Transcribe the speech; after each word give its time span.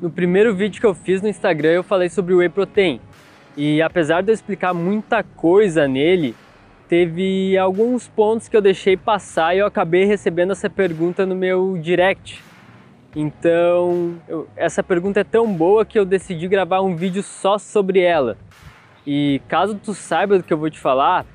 No 0.00 0.10
primeiro 0.10 0.54
vídeo 0.54 0.80
que 0.80 0.86
eu 0.86 0.94
fiz 0.94 1.20
no 1.20 1.28
Instagram 1.28 1.70
eu 1.70 1.82
falei 1.82 2.08
sobre 2.08 2.32
o 2.32 2.38
Whey 2.38 2.48
Protein. 2.48 3.00
E 3.56 3.82
apesar 3.82 4.22
de 4.22 4.30
eu 4.30 4.34
explicar 4.34 4.72
muita 4.72 5.24
coisa 5.24 5.88
nele, 5.88 6.36
teve 6.88 7.58
alguns 7.58 8.06
pontos 8.06 8.46
que 8.46 8.56
eu 8.56 8.60
deixei 8.60 8.96
passar 8.96 9.56
e 9.56 9.58
eu 9.58 9.66
acabei 9.66 10.04
recebendo 10.04 10.52
essa 10.52 10.70
pergunta 10.70 11.26
no 11.26 11.34
meu 11.34 11.76
direct. 11.76 12.40
Então, 13.16 14.14
eu, 14.28 14.46
essa 14.54 14.84
pergunta 14.84 15.18
é 15.18 15.24
tão 15.24 15.52
boa 15.52 15.84
que 15.84 15.98
eu 15.98 16.04
decidi 16.04 16.46
gravar 16.46 16.80
um 16.80 16.94
vídeo 16.94 17.22
só 17.24 17.58
sobre 17.58 17.98
ela. 17.98 18.38
E 19.04 19.42
caso 19.48 19.74
tu 19.74 19.94
saiba 19.94 20.38
do 20.38 20.44
que 20.44 20.52
eu 20.52 20.58
vou 20.58 20.70
te 20.70 20.78
falar, 20.78 21.26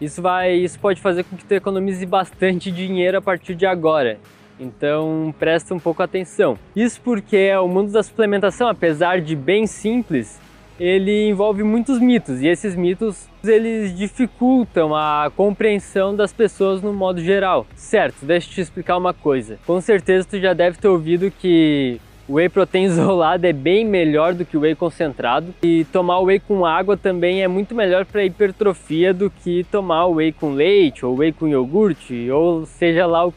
isso 0.00 0.20
vai, 0.20 0.54
isso 0.54 0.76
pode 0.80 1.00
fazer 1.00 1.22
com 1.22 1.36
que 1.36 1.44
tu 1.44 1.52
economize 1.52 2.04
bastante 2.04 2.72
dinheiro 2.72 3.18
a 3.18 3.22
partir 3.22 3.54
de 3.54 3.64
agora. 3.64 4.18
Então 4.62 5.34
presta 5.38 5.74
um 5.74 5.78
pouco 5.78 6.02
atenção. 6.02 6.56
Isso 6.74 7.00
porque 7.00 7.54
o 7.56 7.66
mundo 7.66 7.90
da 7.90 8.02
suplementação, 8.02 8.68
apesar 8.68 9.20
de 9.20 9.34
bem 9.34 9.66
simples, 9.66 10.40
ele 10.78 11.28
envolve 11.28 11.62
muitos 11.62 11.98
mitos 11.98 12.40
e 12.40 12.46
esses 12.46 12.74
mitos 12.74 13.28
eles 13.44 13.96
dificultam 13.96 14.94
a 14.94 15.30
compreensão 15.34 16.14
das 16.14 16.32
pessoas 16.32 16.80
no 16.80 16.92
modo 16.92 17.20
geral. 17.20 17.66
Certo, 17.74 18.24
deixa 18.24 18.48
eu 18.48 18.54
te 18.54 18.60
explicar 18.60 18.96
uma 18.96 19.12
coisa. 19.12 19.58
Com 19.66 19.80
certeza 19.80 20.26
tu 20.28 20.40
já 20.40 20.52
deve 20.52 20.78
ter 20.78 20.88
ouvido 20.88 21.30
que 21.30 22.00
o 22.32 22.36
whey 22.36 22.48
protein 22.48 22.84
isolado 22.88 23.46
é 23.46 23.52
bem 23.52 23.84
melhor 23.84 24.32
do 24.32 24.44
que 24.44 24.56
o 24.56 24.60
whey 24.60 24.74
concentrado 24.74 25.54
e 25.62 25.84
tomar 25.92 26.18
o 26.18 26.24
whey 26.24 26.40
com 26.40 26.64
água 26.64 26.96
também 26.96 27.42
é 27.42 27.48
muito 27.48 27.74
melhor 27.74 28.06
para 28.06 28.24
hipertrofia 28.24 29.12
do 29.12 29.28
que 29.28 29.64
tomar 29.64 30.06
o 30.06 30.14
whey 30.14 30.32
com 30.32 30.54
leite 30.54 31.04
ou 31.04 31.14
whey 31.14 31.30
com 31.30 31.46
iogurte 31.46 32.30
ou 32.30 32.64
seja 32.64 33.06
lá 33.06 33.26
o 33.26 33.34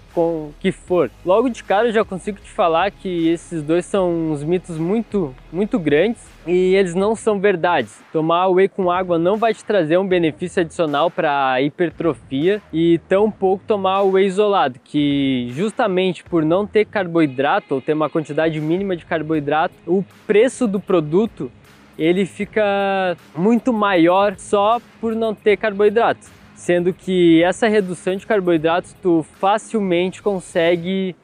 que 0.60 0.72
for. 0.72 1.12
Logo 1.26 1.50
de 1.50 1.64
cara 1.64 1.90
eu 1.90 1.94
já 1.94 2.06
consigo 2.06 2.40
te 2.40 2.50
falar 2.50 2.90
que 2.90 3.28
esses 3.28 3.62
dois 3.62 3.86
são 3.86 4.32
uns 4.32 4.44
mitos 4.44 4.78
muito, 4.78 5.36
muito 5.52 5.78
grandes 5.78 6.24
e 6.48 6.76
eles 6.76 6.94
não 6.94 7.16
são 7.16 7.40
verdades. 7.40 8.02
Tomar 8.14 8.48
whey 8.50 8.68
com 8.68 8.92
água 8.92 9.18
não 9.18 9.38
vai 9.38 9.54
te 9.54 9.64
trazer 9.64 9.98
um 9.98 10.08
benefício 10.08 10.62
adicional 10.62 11.10
para 11.10 11.62
hipertrofia 11.62 12.62
e 12.72 13.00
tampouco 13.10 13.64
tomar 13.68 14.04
whey 14.04 14.26
isolado, 14.26 14.80
que 14.84 15.48
justamente 15.52 16.24
por 16.24 16.46
não 16.46 16.66
ter 16.66 16.86
carboidrato 16.86 17.76
ou 17.76 17.82
ter 17.82 17.94
uma 17.94 18.10
quantidade 18.10 18.60
mínima 18.62 18.85
de 18.94 19.06
carboidrato, 19.06 19.74
o 19.88 20.04
preço 20.28 20.68
do 20.68 20.82
produto 20.82 21.50
ele 21.98 22.26
fica 22.26 23.16
muito 23.34 23.72
maior 23.72 24.36
só 24.38 24.82
por 25.00 25.16
não 25.16 25.34
ter 25.34 25.56
carboidrato. 25.56 26.28
Sendo 26.54 26.94
que 26.94 27.42
essa 27.42 27.68
redução 27.68 28.18
de 28.18 28.28
carboidratos 28.28 28.94
tu 29.02 29.26
facilmente 29.40 30.22
consegue 30.22 31.16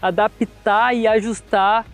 adaptar 0.00 0.94
e 0.94 1.06
ajustar 1.06 1.84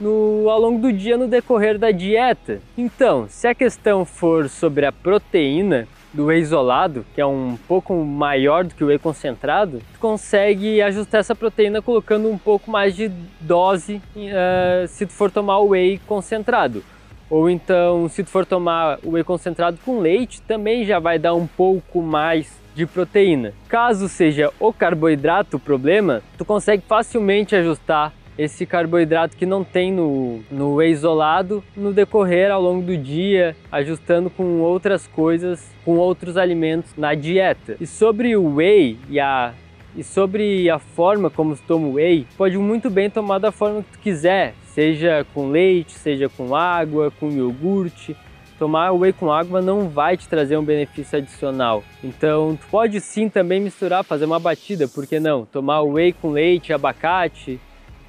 no, 0.00 0.48
ao 0.48 0.60
longo 0.60 0.80
do 0.80 0.92
dia 0.92 1.16
no 1.16 1.28
decorrer 1.28 1.78
da 1.78 1.90
dieta. 1.90 2.60
Então, 2.76 3.26
se 3.28 3.46
a 3.46 3.54
questão 3.54 4.04
for 4.04 4.48
sobre 4.48 4.86
a 4.86 4.92
proteína 4.92 5.86
do 6.12 6.26
whey 6.26 6.40
isolado, 6.40 7.04
que 7.14 7.20
é 7.20 7.26
um 7.26 7.56
pouco 7.68 7.94
maior 7.94 8.64
do 8.64 8.74
que 8.74 8.82
o 8.82 8.88
whey 8.88 8.98
concentrado, 8.98 9.80
tu 9.92 9.98
consegue 9.98 10.82
ajustar 10.82 11.20
essa 11.20 11.34
proteína 11.34 11.80
colocando 11.80 12.28
um 12.28 12.38
pouco 12.38 12.70
mais 12.70 12.94
de 12.94 13.10
dose 13.40 14.02
uh, 14.16 14.88
se 14.88 15.06
tu 15.06 15.12
for 15.12 15.30
tomar 15.30 15.58
o 15.58 15.68
whey 15.68 16.00
concentrado. 16.06 16.82
Ou 17.28 17.48
então, 17.48 18.08
se 18.08 18.24
tu 18.24 18.30
for 18.30 18.44
tomar 18.44 18.98
o 19.04 19.12
whey 19.12 19.22
concentrado 19.22 19.78
com 19.84 20.00
leite, 20.00 20.42
também 20.42 20.84
já 20.84 20.98
vai 20.98 21.18
dar 21.18 21.34
um 21.34 21.46
pouco 21.46 22.02
mais 22.02 22.58
de 22.74 22.86
proteína. 22.86 23.52
Caso 23.68 24.08
seja 24.08 24.52
o 24.58 24.72
carboidrato 24.72 25.56
o 25.56 25.60
problema, 25.60 26.22
tu 26.36 26.44
consegue 26.44 26.82
facilmente 26.86 27.54
ajustar 27.54 28.12
esse 28.38 28.64
carboidrato 28.64 29.36
que 29.36 29.44
não 29.44 29.62
tem 29.62 29.92
no, 29.92 30.40
no 30.50 30.76
whey 30.76 30.90
isolado 30.90 31.62
no 31.76 31.92
decorrer 31.92 32.50
ao 32.50 32.60
longo 32.60 32.82
do 32.82 32.96
dia, 32.96 33.56
ajustando 33.70 34.30
com 34.30 34.60
outras 34.60 35.06
coisas, 35.06 35.70
com 35.84 35.96
outros 35.96 36.36
alimentos 36.36 36.92
na 36.96 37.14
dieta. 37.14 37.76
E 37.80 37.86
sobre 37.86 38.36
o 38.36 38.56
whey 38.56 38.98
e 39.08 39.20
a 39.20 39.52
e 39.96 40.04
sobre 40.04 40.70
a 40.70 40.78
forma 40.78 41.28
como 41.30 41.56
se 41.56 41.62
toma 41.62 41.88
o 41.88 41.92
whey, 41.94 42.24
pode 42.36 42.56
muito 42.56 42.88
bem 42.88 43.10
tomar 43.10 43.38
da 43.38 43.50
forma 43.50 43.82
que 43.82 43.92
tu 43.92 43.98
quiser, 43.98 44.54
seja 44.66 45.26
com 45.34 45.48
leite, 45.48 45.92
seja 45.92 46.28
com 46.28 46.54
água, 46.54 47.12
com 47.18 47.28
iogurte. 47.28 48.16
Tomar 48.58 48.92
whey 48.92 49.12
com 49.12 49.32
água 49.32 49.62
não 49.62 49.88
vai 49.88 50.16
te 50.16 50.28
trazer 50.28 50.56
um 50.56 50.62
benefício 50.62 51.18
adicional. 51.18 51.82
Então, 52.04 52.58
tu 52.60 52.66
pode 52.70 53.00
sim 53.00 53.28
também 53.28 53.58
misturar, 53.58 54.04
fazer 54.04 54.26
uma 54.26 54.38
batida, 54.38 54.86
por 54.86 55.06
que 55.06 55.18
não? 55.18 55.46
Tomar 55.46 55.82
whey 55.82 56.12
com 56.12 56.30
leite, 56.30 56.72
abacate, 56.72 57.58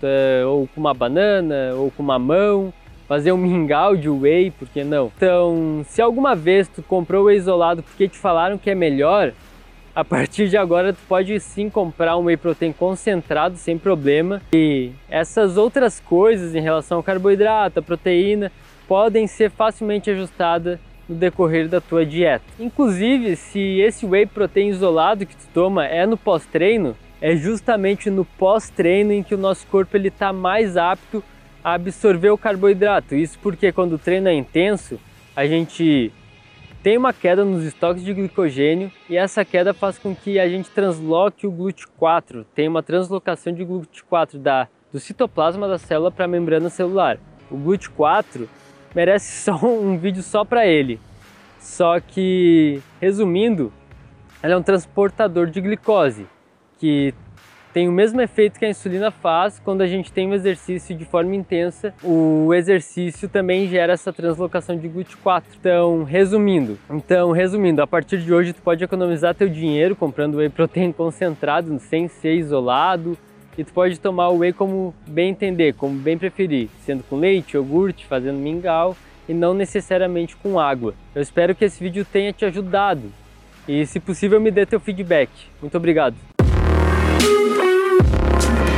eh, 0.03 0.43
ou 0.45 0.67
com 0.67 0.79
uma 0.79 0.93
banana, 0.93 1.73
ou 1.75 1.91
com 1.91 2.03
mamão, 2.03 2.73
fazer 3.07 3.31
um 3.31 3.37
mingau 3.37 3.95
de 3.95 4.07
whey, 4.07 4.51
por 4.51 4.67
que 4.69 4.83
não? 4.83 5.11
Então, 5.17 5.83
se 5.85 6.01
alguma 6.01 6.35
vez 6.35 6.67
tu 6.67 6.81
comprou 6.81 7.25
whey 7.25 7.37
isolado 7.37 7.83
porque 7.83 8.07
te 8.07 8.17
falaram 8.17 8.57
que 8.57 8.69
é 8.69 8.75
melhor, 8.75 9.33
a 9.93 10.03
partir 10.03 10.47
de 10.47 10.55
agora 10.55 10.93
tu 10.93 10.99
pode 11.07 11.37
sim 11.39 11.69
comprar 11.69 12.15
um 12.15 12.23
whey 12.23 12.37
protein 12.37 12.71
concentrado 12.71 13.57
sem 13.57 13.77
problema 13.77 14.41
e 14.53 14.91
essas 15.09 15.57
outras 15.57 15.99
coisas 15.99 16.55
em 16.55 16.61
relação 16.61 16.97
ao 16.97 17.03
carboidrato, 17.03 17.83
proteína, 17.83 18.51
podem 18.87 19.27
ser 19.27 19.51
facilmente 19.51 20.09
ajustadas 20.09 20.79
no 21.07 21.15
decorrer 21.15 21.67
da 21.67 21.81
tua 21.81 22.05
dieta. 22.05 22.45
Inclusive, 22.57 23.35
se 23.35 23.59
esse 23.81 24.05
whey 24.05 24.25
protein 24.25 24.69
isolado 24.69 25.25
que 25.25 25.35
tu 25.35 25.47
toma 25.53 25.85
é 25.85 26.05
no 26.05 26.15
pós-treino, 26.15 26.95
é 27.21 27.35
justamente 27.35 28.09
no 28.09 28.25
pós-treino 28.25 29.13
em 29.13 29.21
que 29.21 29.35
o 29.35 29.37
nosso 29.37 29.65
corpo 29.67 29.95
ele 29.95 30.07
está 30.07 30.33
mais 30.33 30.75
apto 30.75 31.23
a 31.63 31.75
absorver 31.75 32.31
o 32.31 32.37
carboidrato. 32.37 33.13
Isso 33.13 33.37
porque 33.39 33.71
quando 33.71 33.93
o 33.93 33.99
treino 33.99 34.27
é 34.27 34.33
intenso, 34.33 34.99
a 35.35 35.45
gente 35.45 36.11
tem 36.81 36.97
uma 36.97 37.13
queda 37.13 37.45
nos 37.45 37.63
estoques 37.63 38.03
de 38.03 38.11
glicogênio 38.11 38.91
e 39.07 39.15
essa 39.15 39.45
queda 39.45 39.71
faz 39.71 39.99
com 39.99 40.15
que 40.15 40.39
a 40.39 40.49
gente 40.49 40.71
transloque 40.71 41.45
o 41.45 41.51
GLUT4, 41.51 42.43
tem 42.55 42.67
uma 42.67 42.81
translocação 42.81 43.53
de 43.53 43.63
GLUT4 43.63 44.39
da, 44.39 44.67
do 44.91 44.99
citoplasma 44.99 45.67
da 45.67 45.77
célula 45.77 46.11
para 46.11 46.25
a 46.25 46.27
membrana 46.27 46.71
celular. 46.71 47.19
O 47.51 47.55
GLUT4 47.55 48.47
merece 48.95 49.43
só 49.45 49.63
um 49.63 49.95
vídeo 49.95 50.23
só 50.23 50.43
para 50.43 50.65
ele. 50.65 50.99
Só 51.59 51.99
que, 51.99 52.81
resumindo, 52.99 53.71
ele 54.43 54.53
é 54.53 54.57
um 54.57 54.63
transportador 54.63 55.45
de 55.45 55.61
glicose 55.61 56.25
que 56.81 57.13
tem 57.71 57.87
o 57.87 57.91
mesmo 57.91 58.19
efeito 58.19 58.57
que 58.59 58.65
a 58.65 58.69
insulina 58.69 59.11
faz 59.11 59.59
quando 59.59 59.81
a 59.81 59.87
gente 59.87 60.11
tem 60.11 60.27
um 60.27 60.33
exercício 60.33 60.97
de 60.97 61.05
forma 61.05 61.35
intensa. 61.35 61.93
O 62.03 62.51
exercício 62.55 63.29
também 63.29 63.69
gera 63.69 63.93
essa 63.93 64.11
translocação 64.11 64.75
de 64.75 64.89
GLUT4. 64.89 65.43
Então, 65.59 66.03
resumindo, 66.03 66.77
então 66.89 67.31
resumindo, 67.31 67.83
a 67.83 67.87
partir 67.87 68.17
de 68.17 68.33
hoje 68.33 68.51
tu 68.51 68.61
pode 68.63 68.83
economizar 68.83 69.35
teu 69.35 69.47
dinheiro 69.47 69.95
comprando 69.95 70.35
whey 70.35 70.49
protein 70.49 70.91
concentrado, 70.91 71.79
sem 71.79 72.07
ser 72.07 72.33
isolado, 72.33 73.15
e 73.55 73.63
tu 73.63 73.71
pode 73.71 73.99
tomar 73.99 74.29
o 74.29 74.39
whey 74.39 74.51
como 74.51 74.93
bem 75.07 75.29
entender, 75.29 75.73
como 75.75 75.93
bem 75.93 76.17
preferir, 76.17 76.67
sendo 76.83 77.03
com 77.03 77.15
leite, 77.15 77.53
iogurte, 77.53 78.07
fazendo 78.07 78.39
mingau 78.39 78.97
e 79.29 79.35
não 79.35 79.53
necessariamente 79.53 80.35
com 80.35 80.59
água. 80.59 80.95
Eu 81.13 81.21
espero 81.21 81.53
que 81.53 81.63
esse 81.63 81.81
vídeo 81.81 82.03
tenha 82.03 82.33
te 82.33 82.43
ajudado 82.43 83.03
e, 83.67 83.85
se 83.85 83.99
possível, 83.99 84.41
me 84.41 84.49
dê 84.49 84.65
teu 84.65 84.79
feedback. 84.79 85.29
Muito 85.61 85.77
obrigado. 85.77 86.15
Thank 87.21 88.65
you. 88.65 88.70